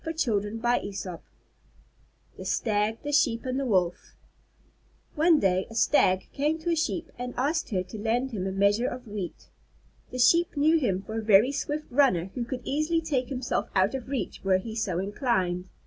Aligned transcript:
_THE 2.35 2.43
STAG, 2.45 3.03
THE 3.03 3.11
SHEEP, 3.11 3.45
AND 3.45 3.59
THE 3.59 3.67
WOLF 3.67 4.15
One 5.13 5.39
day 5.39 5.67
a 5.69 5.75
Stag 5.75 6.27
came 6.33 6.57
to 6.61 6.71
a 6.71 6.75
Sheep 6.75 7.11
and 7.19 7.35
asked 7.37 7.69
her 7.69 7.83
to 7.83 7.99
lend 7.99 8.31
him 8.31 8.47
a 8.47 8.51
measure 8.51 8.87
of 8.87 9.05
wheat. 9.07 9.51
The 10.09 10.17
Sheep 10.17 10.57
knew 10.57 10.79
him 10.79 11.03
for 11.03 11.19
a 11.19 11.23
very 11.23 11.51
swift 11.51 11.85
runner, 11.91 12.31
who 12.33 12.43
could 12.43 12.61
easily 12.63 13.01
take 13.01 13.29
himself 13.29 13.69
out 13.75 13.93
of 13.93 14.07
reach, 14.09 14.43
were 14.43 14.57
he 14.57 14.75
so 14.75 14.97
inclined. 14.97 15.69